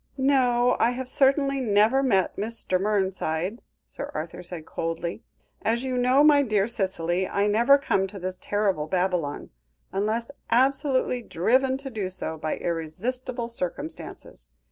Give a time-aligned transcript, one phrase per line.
[0.17, 2.81] "No; I have certainly never met Mr.
[2.81, 5.21] Mernside," Sir Arthur said coldly;
[5.61, 9.51] "as you know, my dear Cicely, I never come to this terrible Babylon,
[9.91, 14.49] unless absolutely driven to do so by irresistible circumstances.